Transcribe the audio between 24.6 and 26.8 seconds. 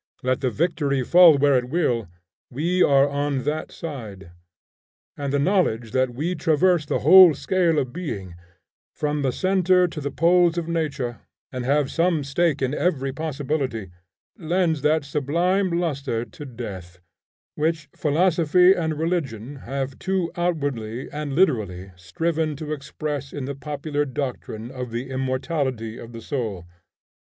of the immortality of the soul.